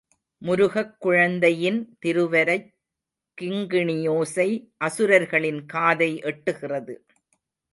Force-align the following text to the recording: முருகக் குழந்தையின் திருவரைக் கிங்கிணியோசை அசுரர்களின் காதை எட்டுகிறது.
முருகக் 0.37 0.95
குழந்தையின் 0.99 1.97
திருவரைக் 2.05 2.73
கிங்கிணியோசை 3.41 4.69
அசுரர்களின் 4.77 5.65
காதை 5.65 6.21
எட்டுகிறது. 6.21 6.95